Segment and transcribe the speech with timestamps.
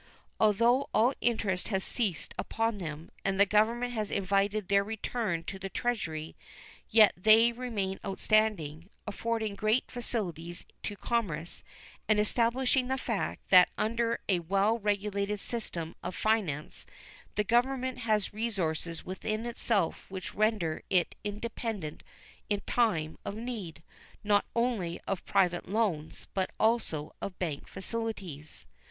[0.39, 5.59] Although all interest has ceased upon them and the Government has invited their return to
[5.59, 6.35] the Treasury,
[6.89, 11.61] yet they remain outstanding, affording great facilities to commerce,
[12.09, 16.87] and establishing the fact that under a well regulated system of finance
[17.35, 22.01] the Government has resources within itself which render it independent
[22.49, 23.83] in time of need,
[24.23, 28.65] not only of private loans, but also of bank facilities.